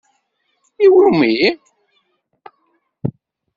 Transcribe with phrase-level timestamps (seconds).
[0.85, 1.31] I wumi?